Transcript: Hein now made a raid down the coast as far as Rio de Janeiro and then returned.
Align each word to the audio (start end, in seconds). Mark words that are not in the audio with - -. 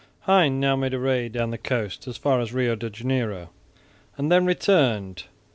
Hein 0.23 0.59
now 0.59 0.75
made 0.75 0.95
a 0.95 0.99
raid 0.99 1.33
down 1.33 1.51
the 1.51 1.59
coast 1.59 2.07
as 2.07 2.17
far 2.17 2.41
as 2.41 2.51
Rio 2.53 2.73
de 2.73 2.89
Janeiro 2.89 3.51
and 4.17 4.31
then 4.31 4.47
returned. 4.47 5.25